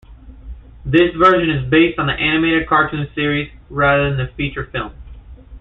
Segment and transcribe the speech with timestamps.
[0.83, 4.93] This version is based on the animated cartoon series rather than the feature film.